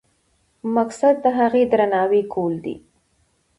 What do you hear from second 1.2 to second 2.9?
د هغې درناوی کول دي.